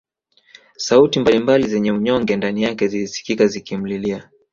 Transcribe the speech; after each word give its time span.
Sauti 0.77 1.19
mbali 1.19 1.39
mbali 1.39 1.67
zenye 1.67 1.91
unyonge 1.91 2.35
ndani 2.35 2.63
yake 2.63 2.87
zilisikika 2.87 3.47
zikimlilia 3.47 4.29